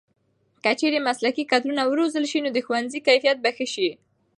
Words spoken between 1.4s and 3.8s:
کدرونه وروزل شي نو د ښوونې کیفیت به ښه